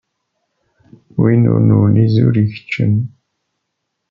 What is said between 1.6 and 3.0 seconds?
nuniz ur ikeččem.